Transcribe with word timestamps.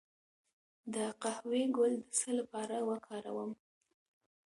د 0.93 0.95
قهوې 1.21 1.63
ګل 1.75 1.93
د 2.01 2.05
څه 2.17 2.29
لپاره 2.39 2.75
وکاروم؟ 2.89 3.51